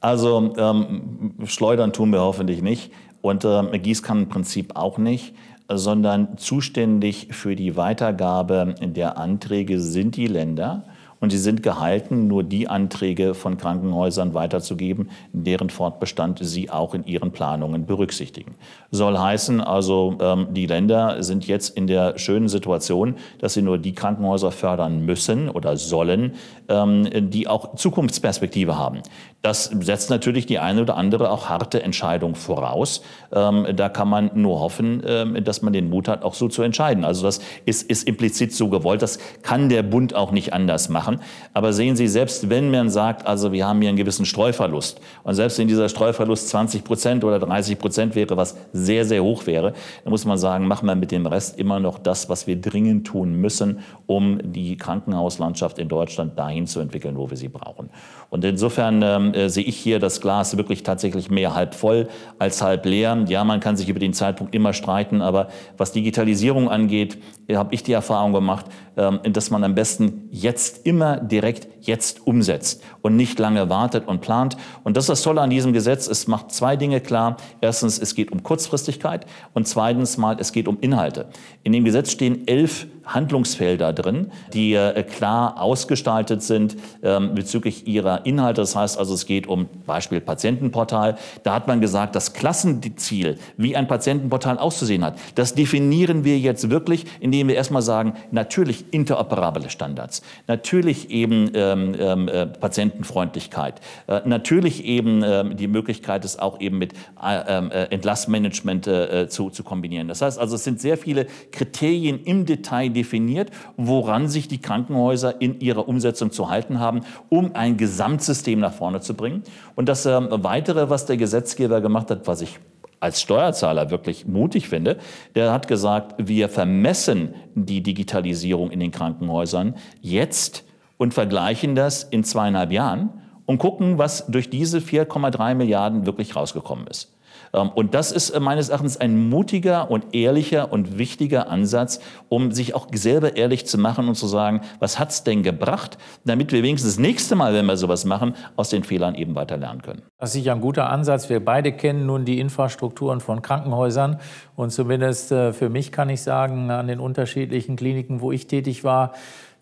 Also 0.02 0.54
ähm, 0.56 1.34
schleudern 1.46 1.94
tun 1.94 2.12
wir 2.12 2.22
hoffentlich 2.22 2.62
nicht 2.62 2.92
und 3.22 3.44
äh, 3.44 3.80
Gießkannenprinzip 3.80 4.76
auch 4.76 5.00
nicht 5.00 5.34
sondern 5.68 6.38
zuständig 6.38 7.30
für 7.32 7.56
die 7.56 7.76
Weitergabe 7.76 8.76
der 8.82 9.18
Anträge 9.18 9.80
sind 9.80 10.16
die 10.16 10.28
Länder 10.28 10.86
und 11.26 11.32
sie 11.32 11.40
sind 11.40 11.64
gehalten, 11.64 12.28
nur 12.28 12.44
die 12.44 12.68
Anträge 12.68 13.34
von 13.34 13.58
Krankenhäusern 13.58 14.36
weiterzugeben, 14.36 15.10
deren 15.34 15.72
Fortbestand 15.72 16.38
sie 16.40 16.70
auch 16.70 16.94
in 16.94 17.04
ihren 17.04 17.32
Planungen 17.32 17.88
berücksichtigen. 17.88 18.54
Soll 18.92 19.18
heißen, 19.18 19.60
also 19.60 20.18
ähm, 20.22 20.50
die 20.52 20.68
Länder 20.68 21.24
sind 21.24 21.48
jetzt 21.48 21.76
in 21.76 21.88
der 21.88 22.20
schönen 22.20 22.48
Situation, 22.48 23.16
dass 23.40 23.56
sie 23.56 23.64
nur 23.64 23.80
die 23.80 23.96
Krankenhäuser 23.96 24.52
fördern 24.52 25.04
müssen 25.04 25.50
oder 25.50 25.78
sollen, 25.78 26.34
ähm, 26.70 27.10
die 27.32 27.48
auch 27.48 27.74
Zukunftsperspektive 27.74 28.78
haben. 28.78 29.00
Das 29.46 29.66
setzt 29.66 30.10
natürlich 30.10 30.48
die 30.48 30.58
eine 30.58 30.82
oder 30.82 30.98
andere 30.98 31.30
auch 31.30 31.50
harte 31.50 31.84
Entscheidung 31.84 32.34
voraus. 32.34 33.04
Ähm, 33.32 33.68
da 33.76 33.90
kann 33.90 34.08
man 34.08 34.32
nur 34.34 34.60
hoffen, 34.60 35.04
ähm, 35.06 35.44
dass 35.44 35.62
man 35.62 35.72
den 35.72 35.88
Mut 35.88 36.08
hat, 36.08 36.24
auch 36.24 36.34
so 36.34 36.48
zu 36.48 36.64
entscheiden. 36.64 37.06
Also 37.06 37.22
das 37.22 37.42
ist, 37.64 37.88
ist 37.88 38.08
implizit 38.08 38.54
so 38.54 38.70
gewollt. 38.70 39.04
Das 39.04 39.20
kann 39.44 39.70
der 39.70 39.84
Bund 39.84 40.16
auch 40.16 40.32
nicht 40.32 40.52
anders 40.52 40.90
machen. 40.90 41.22
Aber 41.54 41.74
sehen 41.74 41.96
Sie, 41.96 42.08
selbst 42.08 42.50
wenn 42.50 42.72
man 42.72 42.90
sagt, 42.90 43.28
also 43.28 43.52
wir 43.52 43.68
haben 43.68 43.82
hier 43.82 43.90
einen 43.90 44.00
gewissen 44.00 44.26
Streuverlust 44.26 45.00
und 45.22 45.36
selbst 45.36 45.60
wenn 45.60 45.68
dieser 45.68 45.90
Streuverlust 45.90 46.50
20 46.50 46.84
Prozent 46.84 47.24
oder 47.24 47.38
30 47.38 47.78
Prozent 47.78 48.16
wäre, 48.16 48.38
was 48.38 48.58
sehr, 48.74 49.06
sehr 49.06 49.24
hoch 49.24 49.46
wäre, 49.46 49.74
dann 50.04 50.10
muss 50.10 50.26
man 50.26 50.40
sagen, 50.40 50.66
machen 50.68 50.88
wir 50.88 50.96
mit 50.96 51.12
dem 51.12 51.28
Rest 51.28 51.60
immer 51.60 51.80
noch 51.80 52.00
das, 52.00 52.30
was 52.30 52.48
wir 52.48 52.60
dringend 52.60 53.06
tun 53.06 53.36
müssen, 53.36 53.82
um 54.08 54.40
die 54.42 54.76
Krankenhauslandschaft 54.76 55.78
in 55.78 55.88
Deutschland 55.88 56.40
dahin 56.40 56.66
zu 56.66 56.80
entwickeln, 56.80 57.16
wo 57.16 57.30
wir 57.30 57.38
sie 57.38 57.50
brauchen. 57.50 57.92
Und 58.32 58.44
insofern 58.44 59.04
ähm, 59.04 59.35
äh, 59.36 59.50
sehe 59.50 59.64
ich 59.64 59.78
hier 59.78 60.00
das 60.00 60.22
Glas 60.22 60.58
wirklich 60.58 60.84
tatsächlich 60.84 61.30
mehr 61.30 61.54
halb 61.54 61.76
voll 61.76 62.08
als 62.40 62.62
halb 62.62 62.86
leer. 62.86 63.26
Ja, 63.28 63.44
man 63.44 63.60
kann 63.60 63.78
sich 63.78 63.90
über 63.90 64.00
den 64.00 64.14
Zeitpunkt 64.14 64.56
immer 64.56 64.74
streiten, 64.74 65.22
aber 65.22 65.50
was 65.78 65.92
Digitalisierung 65.92 66.70
angeht, 66.70 67.18
habe 67.54 67.74
ich 67.74 67.84
die 67.84 67.94
Erfahrung 67.94 68.34
gemacht, 68.34 68.66
ähm, 68.98 69.20
dass 69.24 69.52
man 69.52 69.64
am 69.64 69.76
besten 69.76 70.30
jetzt 70.32 70.86
immer 70.86 71.18
direkt 71.18 71.68
jetzt 71.82 72.26
umsetzt 72.26 72.82
und 73.02 73.16
nicht 73.16 73.38
lange 73.38 73.70
wartet 73.70 74.08
und 74.08 74.22
plant. 74.22 74.58
Und 74.84 74.98
das 74.98 75.06
ist 75.06 75.10
das 75.10 75.22
Tolle 75.22 75.42
an 75.42 75.50
diesem 75.50 75.74
Gesetz. 75.74 76.08
Es 76.08 76.28
macht 76.28 76.52
zwei 76.52 76.76
Dinge 76.76 77.02
klar. 77.02 77.38
Erstens, 77.62 78.00
es 78.00 78.16
geht 78.16 78.32
um 78.32 78.42
Kurzfristigkeit 78.42 79.26
und 79.54 79.68
zweitens 79.68 80.18
mal, 80.18 80.38
es 80.40 80.52
geht 80.52 80.68
um 80.68 80.80
Inhalte. 80.80 81.28
In 81.64 81.74
dem 81.74 81.86
Gesetz 81.86 82.12
stehen 82.12 82.48
elf 82.48 82.88
Handlungsfelder 83.06 83.94
drin, 83.94 84.32
die 84.54 84.74
äh, 84.74 85.04
klar 85.04 85.62
ausgestaltet 85.62 86.42
sind 86.42 86.76
ähm, 87.04 87.36
bezüglich 87.36 87.86
ihrer 87.86 88.26
Inhalte. 88.26 88.62
Das 88.62 88.76
heißt 88.76 88.98
also, 88.98 89.14
es 89.14 89.28
geht 89.28 89.46
um 89.46 89.68
Beispiel 89.86 90.22
Patientenportal. 90.22 91.18
Da 91.44 91.54
hat 91.54 91.68
man 91.68 91.82
gesagt, 91.82 92.16
das 92.16 92.34
Klassenziel, 92.34 93.38
wie 93.58 93.76
ein 93.76 93.88
Patientenportal 93.88 94.58
auszusehen 94.58 95.06
hat, 95.06 95.20
das 95.36 95.54
definieren 95.54 96.24
wir 96.24 96.40
jetzt 96.40 96.72
wirklich, 96.72 97.06
indem 97.20 97.35
wir 97.44 97.56
erstmal 97.56 97.82
sagen, 97.82 98.14
natürlich 98.32 98.94
interoperable 98.94 99.70
Standards, 99.70 100.22
natürlich 100.48 101.10
eben 101.10 101.52
ähm, 101.54 101.96
ähm, 102.00 102.28
äh, 102.28 102.46
Patientenfreundlichkeit, 102.46 103.82
äh, 104.08 104.22
natürlich 104.26 104.86
eben 104.86 105.24
ähm, 105.24 105.58
die 105.58 105.68
Möglichkeit, 105.68 106.26
es 106.26 106.40
auch 106.40 106.60
eben 106.60 106.78
mit 106.78 106.94
äh, 107.22 107.42
ähm, 107.48 107.72
äh 107.72 107.86
Entlassmanagement 107.86 108.88
äh, 108.88 109.28
zu, 109.30 109.50
zu 109.50 109.64
kombinieren. 109.64 110.08
Das 110.08 110.22
heißt 110.22 110.40
also, 110.40 110.56
es 110.56 110.64
sind 110.64 110.80
sehr 110.80 110.98
viele 110.98 111.28
Kriterien 111.52 112.24
im 112.24 112.46
Detail 112.46 112.90
definiert, 112.90 113.52
woran 113.78 114.28
sich 114.28 114.48
die 114.48 114.60
Krankenhäuser 114.60 115.42
in 115.42 115.60
ihrer 115.60 115.88
Umsetzung 115.88 116.32
zu 116.32 116.50
halten 116.50 116.80
haben, 116.80 117.02
um 117.30 117.56
ein 117.56 117.78
Gesamtsystem 117.78 118.60
nach 118.60 118.74
vorne 118.74 119.02
zu 119.02 119.14
bringen. 119.14 119.44
Und 119.76 119.90
das 119.90 120.06
äh, 120.06 120.44
Weitere, 120.44 120.90
was 120.90 121.06
der 121.06 121.18
Gesetzgeber 121.18 121.82
gemacht 121.82 122.10
hat, 122.10 122.28
was 122.28 122.42
ich 122.42 122.60
als 123.00 123.22
Steuerzahler 123.22 123.92
wirklich 123.92 124.26
mutig 124.26 124.68
finde, 124.68 124.98
der 125.36 125.52
hat 125.52 125.68
gesagt, 125.68 126.16
wir 126.18 126.50
vermessen 126.50 127.36
die 127.54 127.82
Digitalisierung 127.82 128.72
in 128.72 128.80
den 128.80 128.92
Krankenhäusern 128.92 129.76
jetzt 130.02 130.64
und 130.98 131.14
vergleichen 131.14 131.76
das 131.76 132.04
in 132.04 132.24
zweieinhalb 132.24 132.72
Jahren 132.72 133.22
und 133.46 133.58
gucken, 133.58 133.98
was 133.98 134.26
durch 134.28 134.50
diese 134.50 134.80
4,3 134.80 135.56
Milliarden 135.56 136.06
wirklich 136.06 136.36
rausgekommen 136.36 136.88
ist. 136.88 137.16
Ähm, 137.54 137.70
und 137.70 137.94
das 137.94 138.12
ist 138.12 138.32
äh, 138.32 138.40
meines 138.40 138.70
Erachtens 138.70 138.98
ein 138.98 139.30
mutiger 139.30 139.90
und 139.90 140.14
ehrlicher 140.14 140.72
und 140.72 140.98
wichtiger 140.98 141.50
Ansatz, 141.50 142.00
um 142.30 142.52
sich 142.52 142.76
auch 142.76 142.88
selber 142.94 143.36
ehrlich 143.36 143.66
zu 143.66 143.78
machen 143.78 144.08
und 144.08 144.16
zu 144.16 144.28
sagen, 144.28 144.62
was 144.80 145.00
hat's 145.00 145.24
denn 145.24 145.44
gebracht, 145.44 145.98
damit 146.26 146.52
wir 146.52 146.64
wenigstens 146.64 146.96
das 146.96 147.00
nächste 147.00 147.36
Mal, 147.36 147.54
wenn 147.54 147.66
wir 147.66 147.78
sowas 147.78 148.06
machen, 148.06 148.36
aus 148.56 148.70
den 148.70 148.84
Fehlern 148.84 149.16
eben 149.16 149.36
weiter 149.36 149.58
lernen 149.58 149.82
können. 149.82 150.04
Das 150.20 150.30
ist 150.30 150.34
sicher 150.34 150.54
ein 150.54 150.62
guter 150.62 150.90
Ansatz. 150.90 151.30
Wir 151.30 151.44
beide 151.44 151.72
kennen 151.72 152.06
nun 152.06 152.26
die 152.26 152.40
Infrastrukturen 152.40 153.20
von 153.20 153.42
Krankenhäusern 153.42 154.20
und 154.56 154.72
zumindest 154.72 155.32
äh, 155.32 155.54
für 155.54 155.70
mich 155.70 155.92
kann 155.92 156.10
ich 156.10 156.22
sagen, 156.22 156.72
an 156.72 156.88
den 156.88 157.00
unterschiedlichen 157.00 157.76
Kliniken, 157.76 158.22
wo 158.22 158.32
ich 158.32 158.48
tätig 158.48 158.84
war, 158.84 159.14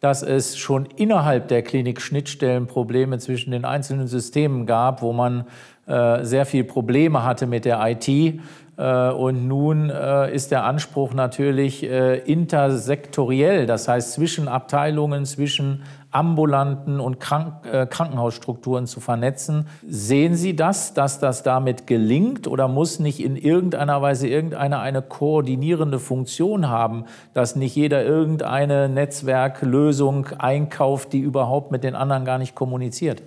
dass 0.04 0.22
es 0.22 0.58
schon 0.58 0.86
innerhalb 0.98 1.48
der 1.48 1.62
Klinik 1.62 2.02
Schnittstellen 2.02 2.68
Probleme 2.68 3.20
zwischen 3.20 3.52
den 3.52 3.64
einzelnen 3.64 4.08
Systemen 4.08 4.66
gab, 4.66 5.02
wo 5.02 5.14
man 5.14 5.46
äh, 5.88 6.26
sehr 6.26 6.46
viel 6.46 6.66
Probleme 6.66 7.24
hatte 7.24 7.48
mit 7.48 7.64
der 7.64 7.80
IT. 7.82 8.42
Äh, 8.77 9.12
und 9.12 9.48
nun 9.48 9.89
äh, 9.89 10.34
ist 10.34 10.51
der 10.51 10.63
Anspruch 10.63 11.13
natürlich 11.13 11.84
äh, 11.84 12.18
intersektoriell, 12.20 13.65
das 13.65 13.88
heißt 13.88 14.13
zwischen 14.13 14.48
Abteilungen, 14.48 15.25
zwischen 15.25 15.84
ambulanten 16.12 17.00
und 17.00 17.20
Krank 17.20 17.63
Krankenhausstrukturen 17.89 18.86
zu 18.86 19.00
vernetzen. 19.00 19.68
Sehen 19.88 20.36
Sie 20.36 20.56
das, 20.56 20.94
dass 20.94 21.20
das 21.20 21.42
damit 21.42 21.88
gelingt 21.88 22.48
oder 22.48 22.68
muss 22.68 23.00
nicht 23.00 23.20
in 23.20 23.36
irgendeiner 23.36 24.00
Weise 24.00 24.27
irgendeiner 24.27 24.80
eine 24.80 25.01
koordinierende 25.01 25.98
Funktion 25.98 26.70
haben, 26.70 27.06
dass 27.34 27.56
nicht 27.56 27.75
jeder 27.75 28.06
irgendeine 28.06 28.89
Netzwerklösung 28.89 30.27
einkauft, 30.38 31.13
die 31.13 31.20
überhaupt 31.20 31.72
mit 31.72 31.84
den 31.84 31.96
anderen 31.96 32.25
gar 32.25 32.38
nicht 32.38 32.53
kommuniziert? 32.53 33.24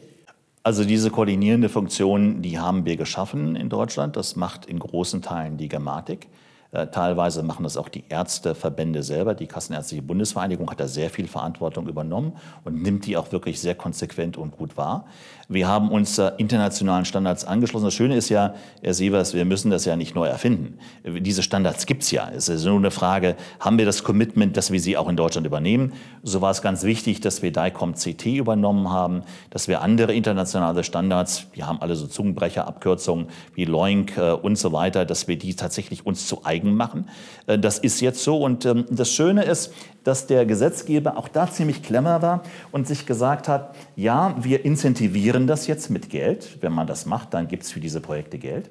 Also 0.67 0.85
diese 0.85 1.13
koordinierende 1.13 1.69
Funktion, 1.69 2.43
die 2.43 2.59
haben 2.59 2.85
wir 2.85 2.97
geschaffen 2.97 3.55
in 3.55 3.69
Deutschland. 3.69 4.17
Das 4.17 4.35
macht 4.35 4.67
in 4.67 4.81
großen 4.81 5.23
Teilen 5.23 5.59
die 5.59 5.69
Gematik. 5.69 6.27
Äh, 6.73 6.89
teilweise 6.89 7.43
machen 7.43 7.63
das 7.63 7.77
auch 7.77 7.89
die 7.89 8.05
Ärzteverbände 8.09 9.03
selber. 9.03 9.35
Die 9.35 9.47
Kassenärztliche 9.47 10.03
Bundesvereinigung 10.03 10.71
hat 10.71 10.81
da 10.81 10.89
sehr 10.89 11.11
viel 11.11 11.29
Verantwortung 11.29 11.89
übernommen 11.89 12.33
und 12.65 12.83
nimmt 12.83 13.07
die 13.07 13.17
auch 13.17 13.33
wirklich 13.33 13.61
sehr 13.61 13.75
konsequent 13.75 14.37
und 14.37 14.57
gut 14.57 14.77
wahr. 14.77 15.07
Wir 15.49 15.69
haben 15.69 15.93
uns 15.93 16.19
internationalen 16.39 17.05
Standards 17.05 17.45
angeschlossen. 17.45 17.85
Das 17.85 17.95
Schöne 17.95 18.17
ist 18.17 18.31
ja, 18.31 18.55
Herr 18.83 18.95
Sievers, 18.95 19.33
wir 19.33 19.45
müssen 19.45 19.71
das 19.71 19.85
ja 19.85 19.95
nicht 19.95 20.17
neu 20.17 20.27
erfinden. 20.27 20.79
Diese 21.05 21.45
Standards 21.45 21.87
gibt's 21.87 22.11
ja. 22.11 22.29
Es 22.35 22.49
ist 22.49 22.65
nur 22.65 22.77
eine 22.77 22.91
Frage, 22.91 23.37
haben 23.61 23.79
wir 23.79 23.87
das 23.87 24.03
Commitment, 24.03 24.57
dass 24.57 24.73
wir 24.73 24.81
sie 24.81 24.97
auch 24.97 25.09
in 25.09 25.17
Deutschland 25.17 25.47
übernehmen? 25.47 25.93
So 26.25 26.41
war 26.41 26.51
es 26.51 26.63
ganz 26.63 26.83
wichtig, 26.83 27.21
dass 27.21 27.43
wir 27.43 27.53
DICOM 27.53 27.95
CT 27.95 28.27
übernommen 28.27 28.91
haben, 28.91 29.23
dass 29.51 29.69
wir 29.69 29.83
andere 29.83 30.15
internationale 30.15 30.83
Standards, 30.83 31.47
die 31.55 31.63
haben 31.63 31.81
alle 31.81 31.95
so 31.95 32.09
Zungenbrecherabkürzungen 32.09 33.29
wie 33.55 33.67
LOINC 33.67 34.17
äh, 34.17 34.33
und 34.33 34.59
so 34.59 34.73
weiter, 34.73 35.05
dass 35.05 35.29
wir 35.29 35.39
die 35.39 35.55
tatsächlich 35.55 36.05
uns 36.05 36.27
zu 36.27 36.45
eigen 36.45 36.56
machen. 36.65 37.09
Äh, 37.47 37.59
das 37.59 37.79
ist 37.79 38.01
jetzt 38.01 38.23
so. 38.23 38.39
Und 38.39 38.65
ähm, 38.65 38.85
das 38.91 39.11
Schöne 39.11 39.45
ist, 39.45 39.73
dass 40.05 40.27
der 40.27 40.47
Gesetzgeber 40.47 41.17
auch 41.17 41.29
da 41.29 41.51
ziemlich 41.51 41.83
clever 41.83 42.23
war 42.23 42.43
und 42.73 42.87
sich 42.87 43.07
gesagt 43.07 43.49
hat, 43.49 43.75
ja, 43.97 44.35
wir 44.41 44.65
incentivieren 44.65 45.47
das 45.47 45.67
jetzt 45.67 45.91
mit 45.91 46.11
Geld. 46.11 46.59
Wenn 46.61 46.73
man 46.73 46.87
das 46.87 47.07
macht, 47.07 47.35
dann 47.35 47.49
gibt 47.49 47.65
es 47.65 47.73
für 47.73 47.81
diese 47.81 48.01
Projekte 48.01 48.39
Geld. 48.39 48.71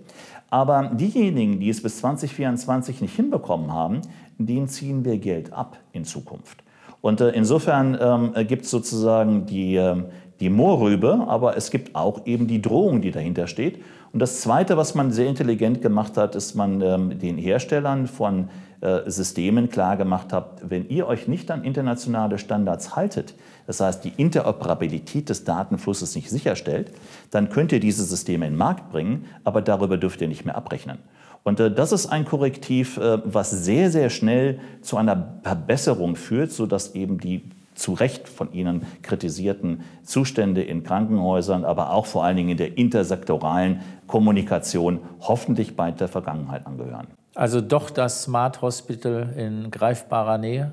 Aber 0.50 0.92
diejenigen, 0.94 1.60
die 1.60 1.70
es 1.70 1.82
bis 1.84 1.98
2024 1.98 3.02
nicht 3.02 3.16
hinbekommen 3.16 3.74
haben, 3.74 4.02
denen 4.38 4.68
ziehen 4.68 5.04
wir 5.06 5.18
Geld 5.18 5.54
ab 5.54 5.78
in 5.92 6.06
Zukunft. 6.06 6.64
Und 7.02 7.22
äh, 7.22 7.30
insofern 7.30 7.98
ähm, 8.00 8.48
gibt 8.48 8.66
es 8.66 8.72
sozusagen 8.72 9.46
die, 9.46 9.76
äh, 9.76 9.96
die 10.40 10.50
Moorrübe, 10.50 11.26
aber 11.28 11.56
es 11.56 11.72
gibt 11.72 11.96
auch 11.96 12.26
eben 12.26 12.48
die 12.48 12.62
Drohung, 12.62 13.02
die 13.02 13.12
dahinter 13.12 13.48
steht. 13.48 13.80
Und 14.16 14.20
das 14.20 14.40
Zweite, 14.40 14.78
was 14.78 14.96
man 14.96 15.12
sehr 15.12 15.28
intelligent 15.28 15.82
gemacht 15.82 16.16
hat, 16.16 16.36
ist 16.36 16.56
man 16.56 16.80
ähm, 16.80 17.20
den 17.20 17.38
Herstellern 17.38 18.08
von 18.08 18.48
äh, 18.80 19.02
Systemen 19.12 19.68
klargemacht 19.68 20.32
hat, 20.32 20.62
wenn 20.70 20.88
ihr 20.88 21.06
euch 21.06 21.28
nicht 21.28 21.52
an 21.52 21.66
internationale 21.66 22.38
Standards 22.38 22.96
haltet, 22.96 23.34
das 23.68 23.82
heißt 23.82 24.06
die 24.06 24.14
Interoperabilität 24.16 25.28
des 25.28 25.44
Datenflusses 25.44 26.16
nicht 26.16 26.30
sicherstellt, 26.30 26.94
dann 27.30 27.50
könnt 27.50 27.74
ihr 27.74 27.82
diese 27.82 28.06
Systeme 28.06 28.48
in 28.48 28.54
den 28.54 28.58
Markt 28.58 28.90
bringen, 28.90 29.26
aber 29.44 29.62
darüber 29.62 29.98
dürft 29.98 30.22
ihr 30.22 30.30
nicht 30.30 30.46
mehr 30.46 30.56
abrechnen. 30.56 31.00
Und 31.44 31.60
äh, 31.60 31.70
das 31.70 31.92
ist 31.92 32.06
ein 32.06 32.24
Korrektiv, 32.24 32.96
äh, 32.96 33.18
was 33.26 33.52
sehr, 33.52 33.92
sehr 33.92 34.10
schnell 34.10 34.62
zu 34.80 34.96
einer 34.96 35.42
Verbesserung 35.44 36.16
führt, 36.16 36.54
sodass 36.54 36.96
eben 36.96 37.18
die 37.18 37.50
zu 37.76 37.94
Recht 37.94 38.28
von 38.28 38.52
Ihnen 38.54 38.86
kritisierten 39.02 39.82
Zustände 40.04 40.64
in 40.64 40.84
Krankenhäusern, 40.84 41.66
aber 41.66 41.92
auch 41.92 42.06
vor 42.06 42.24
allen 42.24 42.38
Dingen 42.38 42.50
in 42.50 42.58
der 42.58 42.78
intersektoralen 42.78 43.82
Kommunikation 44.08 45.00
hoffentlich 45.22 45.76
bald 45.76 46.00
der 46.00 46.08
Vergangenheit 46.08 46.66
angehören. 46.66 47.08
Also 47.36 47.62
doch 47.62 47.90
das 47.90 48.24
Smart 48.24 48.62
Hospital 48.62 49.34
in 49.38 49.70
greifbarer 49.70 50.38
Nähe? 50.38 50.72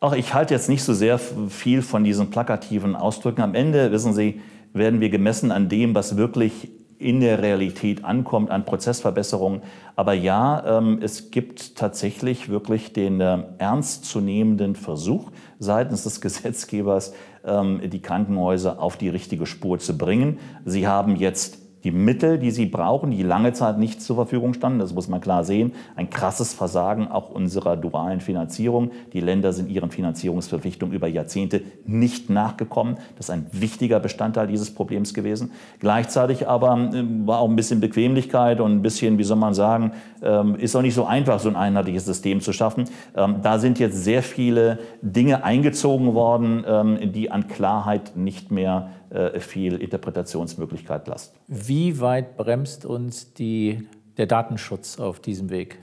Ach, 0.00 0.12
ich 0.14 0.34
halte 0.34 0.54
jetzt 0.54 0.68
nicht 0.68 0.82
so 0.82 0.94
sehr 0.94 1.18
viel 1.18 1.82
von 1.82 2.04
diesen 2.04 2.30
plakativen 2.30 2.96
Ausdrücken. 2.96 3.42
Am 3.42 3.54
Ende, 3.54 3.92
wissen 3.92 4.14
Sie, 4.14 4.40
werden 4.72 5.00
wir 5.00 5.10
gemessen 5.10 5.52
an 5.52 5.68
dem, 5.68 5.94
was 5.94 6.16
wirklich 6.16 6.70
in 7.02 7.20
der 7.20 7.42
Realität 7.42 8.04
ankommt, 8.04 8.50
an 8.50 8.64
Prozessverbesserungen. 8.64 9.62
Aber 9.96 10.12
ja, 10.14 10.78
ähm, 10.78 10.98
es 11.02 11.30
gibt 11.30 11.76
tatsächlich 11.76 12.48
wirklich 12.48 12.92
den 12.92 13.20
äh, 13.20 13.38
ernstzunehmenden 13.58 14.76
Versuch 14.76 15.30
seitens 15.58 16.04
des 16.04 16.20
Gesetzgebers, 16.22 17.14
ähm, 17.44 17.80
die 17.84 18.00
Krankenhäuser 18.00 18.80
auf 18.80 18.96
die 18.96 19.08
richtige 19.08 19.46
Spur 19.46 19.78
zu 19.78 19.98
bringen. 19.98 20.38
Sie 20.64 20.86
haben 20.86 21.16
jetzt 21.16 21.61
die 21.84 21.90
Mittel, 21.90 22.38
die 22.38 22.50
sie 22.50 22.66
brauchen, 22.66 23.10
die 23.10 23.22
lange 23.22 23.52
Zeit 23.52 23.78
nicht 23.78 24.00
zur 24.02 24.16
Verfügung 24.16 24.54
standen. 24.54 24.78
Das 24.78 24.94
muss 24.94 25.08
man 25.08 25.20
klar 25.20 25.44
sehen. 25.44 25.72
Ein 25.96 26.10
krasses 26.10 26.52
Versagen 26.52 27.08
auch 27.08 27.30
unserer 27.30 27.76
dualen 27.76 28.20
Finanzierung. 28.20 28.90
Die 29.12 29.20
Länder 29.20 29.52
sind 29.52 29.68
ihren 29.68 29.90
Finanzierungsverpflichtungen 29.90 30.94
über 30.94 31.08
Jahrzehnte 31.08 31.62
nicht 31.84 32.30
nachgekommen. 32.30 32.96
Das 33.16 33.26
ist 33.26 33.30
ein 33.30 33.46
wichtiger 33.52 33.98
Bestandteil 33.98 34.46
dieses 34.46 34.72
Problems 34.72 35.12
gewesen. 35.12 35.50
Gleichzeitig 35.80 36.48
aber 36.48 36.90
ähm, 36.94 37.26
war 37.26 37.40
auch 37.40 37.48
ein 37.48 37.56
bisschen 37.56 37.80
Bequemlichkeit 37.80 38.60
und 38.60 38.72
ein 38.72 38.82
bisschen, 38.82 39.18
wie 39.18 39.24
soll 39.24 39.38
man 39.38 39.54
sagen, 39.54 39.92
ähm, 40.22 40.54
ist 40.54 40.76
auch 40.76 40.82
nicht 40.82 40.94
so 40.94 41.04
einfach, 41.04 41.40
so 41.40 41.48
ein 41.48 41.56
einheitliches 41.56 42.04
System 42.04 42.40
zu 42.40 42.52
schaffen. 42.52 42.84
Ähm, 43.16 43.36
da 43.42 43.58
sind 43.58 43.78
jetzt 43.78 44.04
sehr 44.04 44.22
viele 44.22 44.78
Dinge 45.02 45.44
eingezogen 45.44 46.14
worden, 46.14 47.12
die 47.12 47.30
an 47.30 47.48
Klarheit 47.48 48.16
nicht 48.16 48.50
mehr 48.50 48.90
viel 49.38 49.76
Interpretationsmöglichkeit 49.76 51.06
lassen. 51.06 51.34
Wie 51.48 52.00
weit 52.00 52.36
bremst 52.36 52.84
uns 52.84 53.34
die, 53.34 53.86
der 54.16 54.26
Datenschutz 54.26 54.98
auf 54.98 55.20
diesem 55.20 55.50
Weg? 55.50 55.78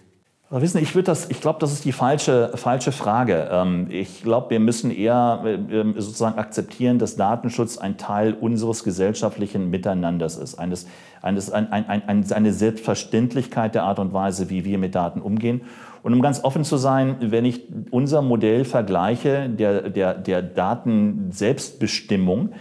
Aber 0.52 0.64
wissen, 0.64 0.82
ich, 0.82 0.96
ich 0.96 1.42
glaube, 1.42 1.60
das 1.60 1.72
ist 1.72 1.86
die 1.86 1.92
falsche, 1.92 2.50
falsche 2.56 2.92
Frage. 2.92 3.48
Ähm, 3.52 3.86
ich 3.92 4.24
glaube, 4.24 4.50
wir 4.50 4.60
müssen 4.60 4.90
eher 4.90 5.44
äh, 5.46 6.02
sozusagen 6.02 6.40
akzeptieren, 6.40 6.98
dass 6.98 7.16
Datenschutz 7.16 7.78
ein 7.78 7.98
Teil 7.98 8.34
unseres 8.34 8.84
gesellschaftlichen 8.84 9.70
Miteinanders 9.70 10.38
ist. 10.38 10.56
Eines, 10.56 10.88
eines, 11.22 11.52
ein, 11.52 11.72
ein, 11.72 11.88
ein, 11.88 12.26
eine 12.32 12.52
Selbstverständlichkeit 12.52 13.76
der 13.76 13.84
Art 13.84 14.00
und 14.00 14.12
Weise, 14.12 14.50
wie 14.50 14.66
wir 14.66 14.80
mit 14.80 14.96
Daten 14.96 15.22
umgehen. 15.22 15.62
Und 16.02 16.14
um 16.14 16.22
ganz 16.22 16.44
offen 16.44 16.64
zu 16.64 16.78
sein, 16.78 17.18
wenn 17.20 17.46
ich 17.46 17.68
unser 17.92 18.24
Modell 18.24 18.66
vergleiche, 18.66 19.50
der, 19.50 19.90
der, 19.90 20.16
der 20.16 20.42
Datenselbstbestimmung, 20.42 22.54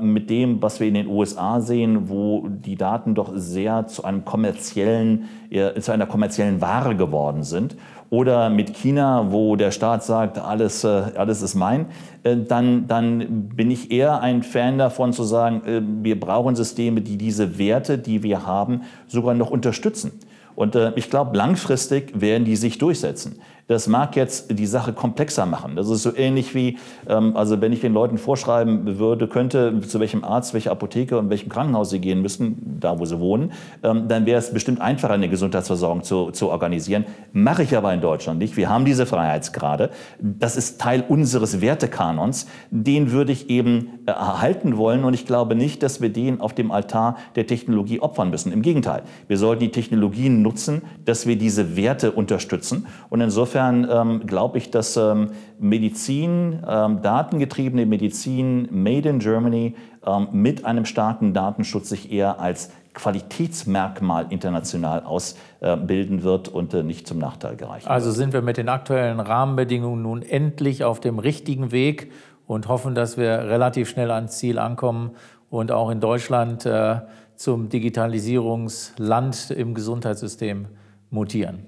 mit 0.00 0.28
dem, 0.28 0.60
was 0.60 0.80
wir 0.80 0.88
in 0.88 0.94
den 0.94 1.06
USA 1.06 1.60
sehen, 1.60 2.10
wo 2.10 2.46
die 2.46 2.76
Daten 2.76 3.14
doch 3.14 3.32
sehr 3.34 3.86
zu 3.86 4.04
einem 4.04 4.24
kommerziellen, 4.24 5.28
zu 5.80 5.92
einer 5.92 6.04
kommerziellen 6.04 6.60
Ware 6.60 6.94
geworden 6.94 7.42
sind. 7.42 7.76
Oder 8.12 8.50
mit 8.50 8.74
China, 8.74 9.32
wo 9.32 9.56
der 9.56 9.70
Staat 9.70 10.04
sagt, 10.04 10.38
alles, 10.38 10.84
äh, 10.84 10.88
alles 11.16 11.40
ist 11.40 11.54
mein, 11.54 11.86
äh, 12.24 12.36
dann, 12.36 12.86
dann 12.86 13.48
bin 13.56 13.70
ich 13.70 13.90
eher 13.90 14.20
ein 14.20 14.42
Fan 14.42 14.76
davon 14.76 15.14
zu 15.14 15.24
sagen, 15.24 15.62
äh, 15.64 15.80
wir 16.02 16.20
brauchen 16.20 16.54
Systeme, 16.54 17.00
die 17.00 17.16
diese 17.16 17.56
Werte, 17.56 17.96
die 17.96 18.22
wir 18.22 18.46
haben, 18.46 18.82
sogar 19.06 19.32
noch 19.32 19.50
unterstützen. 19.50 20.12
Und 20.54 20.76
ich 20.96 21.08
glaube, 21.08 21.34
langfristig 21.34 22.20
werden 22.20 22.44
die 22.44 22.56
sich 22.56 22.76
durchsetzen. 22.76 23.36
Das 23.72 23.86
mag 23.86 24.16
jetzt 24.16 24.58
die 24.58 24.66
Sache 24.66 24.92
komplexer 24.92 25.46
machen. 25.46 25.76
Das 25.76 25.88
ist 25.88 26.02
so 26.02 26.14
ähnlich 26.14 26.54
wie, 26.54 26.76
ähm, 27.08 27.34
also 27.38 27.62
wenn 27.62 27.72
ich 27.72 27.80
den 27.80 27.94
Leuten 27.94 28.18
vorschreiben 28.18 28.98
würde, 28.98 29.26
könnte, 29.26 29.80
zu 29.80 29.98
welchem 29.98 30.24
Arzt, 30.24 30.52
welcher 30.52 30.72
Apotheke 30.72 31.18
und 31.18 31.30
welchem 31.30 31.48
Krankenhaus 31.48 31.88
sie 31.88 31.98
gehen 31.98 32.20
müssen, 32.20 32.76
da 32.80 32.98
wo 32.98 33.06
sie 33.06 33.18
wohnen, 33.18 33.52
ähm, 33.82 34.08
dann 34.08 34.26
wäre 34.26 34.38
es 34.38 34.52
bestimmt 34.52 34.82
einfacher, 34.82 35.14
eine 35.14 35.30
Gesundheitsversorgung 35.30 36.02
zu, 36.02 36.32
zu 36.32 36.50
organisieren. 36.50 37.06
Mache 37.32 37.62
ich 37.62 37.74
aber 37.74 37.94
in 37.94 38.02
Deutschland 38.02 38.40
nicht. 38.40 38.58
Wir 38.58 38.68
haben 38.68 38.84
diese 38.84 39.06
Freiheitsgrade. 39.06 39.88
Das 40.20 40.56
ist 40.56 40.78
Teil 40.78 41.02
unseres 41.08 41.62
Wertekanons. 41.62 42.46
Den 42.70 43.10
würde 43.10 43.32
ich 43.32 43.48
eben 43.48 44.00
äh, 44.04 44.10
erhalten 44.10 44.76
wollen 44.76 45.02
und 45.04 45.14
ich 45.14 45.24
glaube 45.24 45.54
nicht, 45.54 45.82
dass 45.82 46.02
wir 46.02 46.10
den 46.10 46.42
auf 46.42 46.52
dem 46.52 46.70
Altar 46.70 47.16
der 47.36 47.46
Technologie 47.46 48.00
opfern 48.00 48.28
müssen. 48.28 48.52
Im 48.52 48.60
Gegenteil, 48.60 49.02
wir 49.28 49.38
sollten 49.38 49.60
die 49.60 49.70
Technologien 49.70 50.42
nutzen, 50.42 50.82
dass 51.06 51.26
wir 51.26 51.36
diese 51.36 51.74
Werte 51.74 52.12
unterstützen 52.12 52.86
und 53.08 53.22
insofern 53.22 53.61
insofern 53.70 53.88
ähm, 53.90 54.26
glaube 54.26 54.58
ich, 54.58 54.70
dass 54.70 54.96
ähm, 54.96 55.30
Medizin, 55.58 56.62
ähm, 56.66 57.02
datengetriebene 57.02 57.86
Medizin 57.86 58.68
made 58.70 59.08
in 59.08 59.18
Germany 59.18 59.74
ähm, 60.06 60.28
mit 60.32 60.64
einem 60.64 60.84
starken 60.84 61.34
Datenschutz 61.34 61.88
sich 61.88 62.12
eher 62.12 62.40
als 62.40 62.70
Qualitätsmerkmal 62.94 64.26
international 64.28 65.02
ausbilden 65.04 66.22
wird 66.22 66.48
und 66.48 66.74
äh, 66.74 66.82
nicht 66.82 67.06
zum 67.06 67.18
Nachteil 67.18 67.56
gereicht. 67.56 67.88
Also 67.88 68.10
sind 68.10 68.32
wir 68.32 68.42
mit 68.42 68.58
den 68.58 68.68
aktuellen 68.68 69.20
Rahmenbedingungen 69.20 70.02
nun 70.02 70.22
endlich 70.22 70.84
auf 70.84 71.00
dem 71.00 71.18
richtigen 71.18 71.72
Weg 71.72 72.12
und 72.46 72.68
hoffen, 72.68 72.94
dass 72.94 73.16
wir 73.16 73.30
relativ 73.44 73.88
schnell 73.88 74.10
ans 74.10 74.36
Ziel 74.36 74.58
ankommen 74.58 75.12
und 75.48 75.72
auch 75.72 75.90
in 75.90 76.00
Deutschland 76.00 76.66
äh, 76.66 77.00
zum 77.34 77.70
Digitalisierungsland 77.70 79.50
im 79.50 79.74
Gesundheitssystem 79.74 80.66
mutieren. 81.10 81.60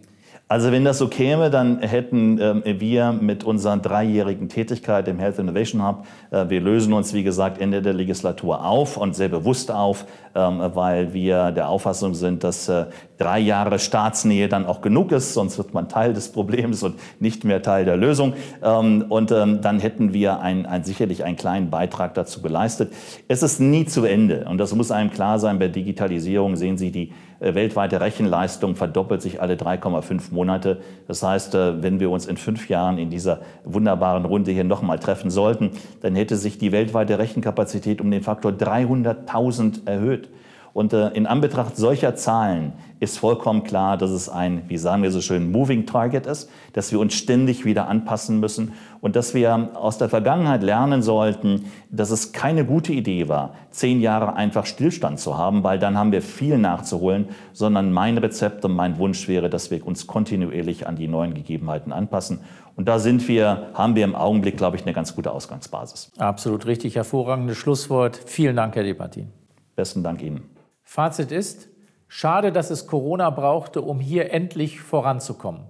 Also 0.46 0.70
wenn 0.70 0.84
das 0.84 0.98
so 0.98 1.08
käme, 1.08 1.48
dann 1.48 1.78
hätten 1.80 2.38
äh, 2.38 2.78
wir 2.78 3.12
mit 3.12 3.44
unserer 3.44 3.78
dreijährigen 3.78 4.50
Tätigkeit 4.50 5.08
im 5.08 5.18
Health 5.18 5.38
Innovation 5.38 5.82
Hub, 5.82 6.04
äh, 6.30 6.50
wir 6.50 6.60
lösen 6.60 6.92
uns, 6.92 7.14
wie 7.14 7.22
gesagt, 7.22 7.58
Ende 7.58 7.80
der 7.80 7.94
Legislatur 7.94 8.62
auf 8.62 8.98
und 8.98 9.16
sehr 9.16 9.30
bewusst 9.30 9.70
auf, 9.70 10.04
ähm, 10.34 10.60
weil 10.74 11.14
wir 11.14 11.50
der 11.50 11.70
Auffassung 11.70 12.12
sind, 12.12 12.44
dass 12.44 12.68
äh, 12.68 12.84
drei 13.16 13.38
Jahre 13.38 13.78
Staatsnähe 13.78 14.48
dann 14.48 14.66
auch 14.66 14.82
genug 14.82 15.12
ist, 15.12 15.32
sonst 15.32 15.56
wird 15.56 15.72
man 15.72 15.88
Teil 15.88 16.12
des 16.12 16.30
Problems 16.30 16.82
und 16.82 16.96
nicht 17.20 17.44
mehr 17.44 17.62
Teil 17.62 17.86
der 17.86 17.96
Lösung. 17.96 18.34
Ähm, 18.62 19.06
und 19.08 19.32
ähm, 19.32 19.62
dann 19.62 19.80
hätten 19.80 20.12
wir 20.12 20.40
ein, 20.40 20.66
ein, 20.66 20.84
sicherlich 20.84 21.24
einen 21.24 21.36
kleinen 21.36 21.70
Beitrag 21.70 22.12
dazu 22.12 22.42
geleistet. 22.42 22.92
Es 23.28 23.42
ist 23.42 23.60
nie 23.60 23.86
zu 23.86 24.04
Ende 24.04 24.44
und 24.46 24.58
das 24.58 24.74
muss 24.74 24.90
einem 24.90 25.10
klar 25.10 25.38
sein. 25.38 25.58
Bei 25.58 25.68
Digitalisierung 25.68 26.56
sehen 26.56 26.76
Sie 26.76 26.90
die 26.90 27.12
weltweite 27.52 28.00
Rechenleistung 28.00 28.74
verdoppelt 28.76 29.20
sich 29.20 29.42
alle 29.42 29.56
3,5 29.56 30.32
Monate. 30.32 30.78
Das 31.06 31.22
heißt, 31.22 31.54
äh, 31.54 31.82
wenn 31.82 32.00
wir 32.00 32.10
uns 32.10 32.26
in 32.26 32.36
fünf 32.36 32.68
Jahren 32.68 32.96
in 32.96 33.10
dieser 33.10 33.40
wunderbaren 33.64 34.24
Runde 34.24 34.52
hier 34.52 34.64
nochmal 34.64 34.98
treffen 34.98 35.30
sollten, 35.30 35.72
dann 36.00 36.14
hätte 36.14 36.36
sich 36.36 36.56
die 36.56 36.72
weltweite 36.72 37.18
Rechenkapazität 37.18 38.00
um 38.00 38.10
den 38.10 38.22
Faktor 38.22 38.52
300.000 38.52 39.86
erhöht. 39.86 40.28
Und 40.74 40.92
äh, 40.92 41.10
in 41.10 41.26
Anbetracht 41.26 41.76
solcher 41.76 42.16
Zahlen 42.16 42.72
ist 42.98 43.18
vollkommen 43.18 43.62
klar, 43.62 43.96
dass 43.96 44.10
es 44.10 44.28
ein, 44.28 44.64
wie 44.68 44.76
sagen 44.76 45.04
wir 45.04 45.12
so 45.12 45.20
schön, 45.20 45.52
Moving 45.52 45.86
Target 45.86 46.26
ist, 46.26 46.50
dass 46.72 46.90
wir 46.90 46.98
uns 46.98 47.14
ständig 47.14 47.64
wieder 47.64 47.86
anpassen 47.86 48.40
müssen 48.40 48.72
und 49.00 49.14
dass 49.14 49.34
wir 49.34 49.70
aus 49.74 49.98
der 49.98 50.08
Vergangenheit 50.08 50.64
lernen 50.64 51.00
sollten, 51.00 51.66
dass 51.90 52.10
es 52.10 52.32
keine 52.32 52.64
gute 52.64 52.92
Idee 52.92 53.28
war, 53.28 53.54
zehn 53.70 54.00
Jahre 54.00 54.34
einfach 54.34 54.66
Stillstand 54.66 55.20
zu 55.20 55.38
haben, 55.38 55.62
weil 55.62 55.78
dann 55.78 55.96
haben 55.96 56.10
wir 56.10 56.22
viel 56.22 56.58
nachzuholen, 56.58 57.28
sondern 57.52 57.92
mein 57.92 58.18
Rezept 58.18 58.64
und 58.64 58.72
mein 58.72 58.98
Wunsch 58.98 59.28
wäre, 59.28 59.48
dass 59.48 59.70
wir 59.70 59.86
uns 59.86 60.08
kontinuierlich 60.08 60.88
an 60.88 60.96
die 60.96 61.06
neuen 61.06 61.34
Gegebenheiten 61.34 61.92
anpassen. 61.92 62.40
Und 62.74 62.88
da 62.88 62.98
sind 62.98 63.28
wir, 63.28 63.68
haben 63.74 63.94
wir 63.94 64.02
im 64.02 64.16
Augenblick, 64.16 64.56
glaube 64.56 64.76
ich, 64.76 64.82
eine 64.82 64.92
ganz 64.92 65.14
gute 65.14 65.30
Ausgangsbasis. 65.30 66.10
Absolut 66.18 66.66
richtig, 66.66 66.96
hervorragendes 66.96 67.56
Schlusswort. 67.58 68.20
Vielen 68.26 68.56
Dank, 68.56 68.74
Herr 68.74 68.82
Depatin. 68.82 69.28
Besten 69.76 70.02
Dank 70.02 70.20
Ihnen. 70.20 70.53
Fazit 70.94 71.32
ist, 71.32 71.66
schade, 72.06 72.52
dass 72.52 72.70
es 72.70 72.86
Corona 72.86 73.28
brauchte, 73.30 73.82
um 73.82 73.98
hier 73.98 74.30
endlich 74.30 74.80
voranzukommen. 74.80 75.62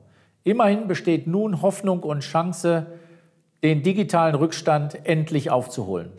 Immerhin 0.42 0.86
besteht 0.86 1.26
nun 1.26 1.62
Hoffnung 1.62 2.02
und 2.02 2.20
Chance, 2.20 2.88
den 3.62 3.82
digitalen 3.82 4.34
Rückstand 4.34 5.06
endlich 5.06 5.50
aufzuholen. 5.50 6.12